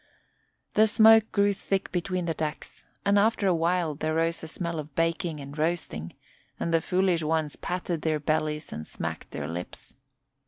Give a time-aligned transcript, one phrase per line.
[0.73, 4.79] The smoke grew thick between the decks, and after a while there rose the smell
[4.79, 6.15] of baking and roasting,
[6.59, 9.93] and the foolish ones patted their bellies and smacked their lips.